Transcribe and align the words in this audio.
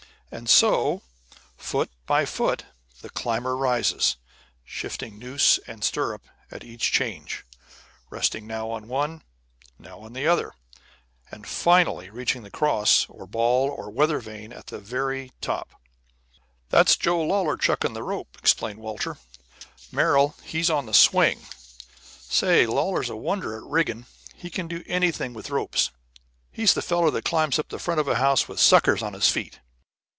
And 0.33 0.49
so, 0.49 1.01
foot 1.57 1.91
by 2.05 2.23
foot, 2.23 2.63
the 3.01 3.09
climber 3.09 3.57
rises, 3.57 4.15
shifting 4.63 5.19
noose 5.19 5.59
and 5.67 5.83
stirrup 5.83 6.23
at 6.49 6.63
each 6.63 6.93
change, 6.93 7.45
resting 8.09 8.47
now 8.47 8.71
on 8.71 8.87
one, 8.87 9.23
now 9.77 9.99
on 9.99 10.13
the 10.13 10.27
other, 10.29 10.53
and 11.31 11.45
finally 11.45 12.09
reaching 12.09 12.43
the 12.43 12.49
cross, 12.49 13.05
or 13.09 13.27
ball, 13.27 13.67
or 13.69 13.89
weather 13.89 14.19
vane 14.21 14.53
at 14.53 14.67
the 14.67 14.79
very 14.79 15.33
top. 15.41 15.67
"That's 16.69 16.95
Joe 16.95 17.21
Lawlor 17.21 17.57
chuckin' 17.57 17.91
the 17.91 18.01
rope," 18.01 18.37
explained 18.39 18.79
Walter; 18.79 19.17
"Merrill, 19.91 20.35
he's 20.43 20.69
on 20.69 20.85
the 20.85 20.93
swing. 20.93 21.41
Say, 22.21 22.65
Lawlor's 22.65 23.09
a 23.09 23.17
wonder 23.17 23.57
at 23.57 23.69
rigging. 23.69 24.05
He 24.33 24.49
can 24.49 24.69
do 24.69 24.81
anything 24.87 25.33
with 25.33 25.49
ropes. 25.49 25.91
He's 26.53 26.73
the 26.73 26.81
feller 26.81 27.11
that 27.11 27.25
climbs 27.25 27.59
up 27.59 27.67
the 27.67 27.77
front 27.79 27.99
of 27.99 28.07
a 28.07 28.15
house 28.15 28.47
with 28.47 28.61
suckers 28.61 29.03
on 29.03 29.11
his 29.11 29.27
feet." 29.27 29.59